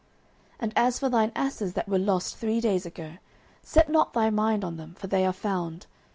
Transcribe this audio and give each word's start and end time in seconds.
09:009:020 0.53 0.59
And 0.61 0.73
as 0.77 0.97
for 0.97 1.09
thine 1.09 1.31
asses 1.35 1.73
that 1.73 1.87
were 1.87 1.99
lost 1.99 2.35
three 2.35 2.59
days 2.59 2.87
ago, 2.87 3.17
set 3.61 3.87
not 3.87 4.13
thy 4.13 4.31
mind 4.31 4.63
on 4.65 4.77
them; 4.77 4.95
for 4.95 5.05
they 5.05 5.27
are 5.27 5.31
found. 5.31 5.85